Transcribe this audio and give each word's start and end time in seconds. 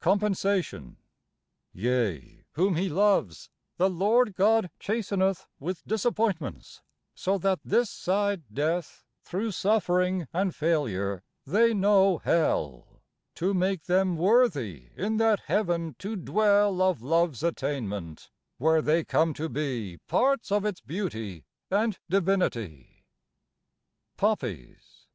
COMPENSATION. 0.00 0.96
Yea, 1.72 2.44
whom 2.52 2.76
He 2.76 2.88
loves 2.88 3.50
the 3.78 3.90
Lord 3.90 4.36
God 4.36 4.70
chasteneth 4.78 5.48
With 5.58 5.84
disappointments, 5.84 6.82
so 7.16 7.36
that 7.38 7.58
this 7.64 7.90
side 7.90 8.44
death, 8.54 9.02
Through 9.24 9.50
suffering 9.50 10.28
and 10.32 10.54
failure, 10.54 11.24
they 11.44 11.74
know 11.74 12.18
Hell 12.18 13.02
To 13.34 13.52
make 13.52 13.86
them 13.86 14.16
worthy 14.16 14.90
in 14.94 15.16
that 15.16 15.40
Heaven 15.46 15.96
to 15.98 16.14
dwell 16.14 16.80
Of 16.80 17.02
Love's 17.02 17.42
attainment, 17.42 18.30
where 18.58 18.82
they 18.82 19.02
come 19.02 19.34
to 19.34 19.48
be 19.48 19.98
Parts 20.06 20.52
of 20.52 20.64
its 20.64 20.80
beauty 20.80 21.44
and 21.72 21.98
divinity. 22.08 23.04
POPPIES. 24.16 25.08